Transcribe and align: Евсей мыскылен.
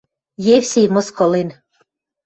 Евсей 0.57 0.87
мыскылен. 0.93 1.49